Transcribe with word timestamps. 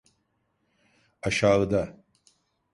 Aşağıda. 1.21 1.95